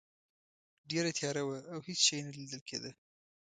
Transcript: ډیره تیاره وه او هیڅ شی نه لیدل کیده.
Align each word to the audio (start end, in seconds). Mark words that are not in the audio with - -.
ډیره 0.89 1.09
تیاره 1.19 1.41
وه 1.47 1.57
او 1.73 1.79
هیڅ 1.87 1.99
شی 2.07 2.17
نه 2.25 2.31
لیدل 2.37 2.61
کیده. 2.69 2.91